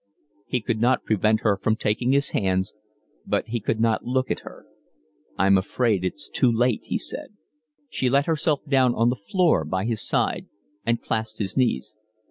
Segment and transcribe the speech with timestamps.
[0.47, 2.73] He could not prevent her from taking his hands,
[3.23, 4.65] but he could not look at her.
[5.37, 7.33] "I'm afraid it's too late," he said.
[7.87, 10.47] She let herself down on the floor by his side
[10.87, 11.97] and clasped his knees.